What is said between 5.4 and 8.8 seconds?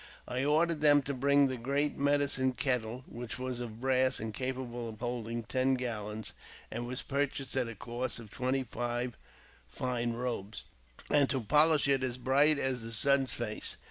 ten gallons, and was purchased at a cost of twenty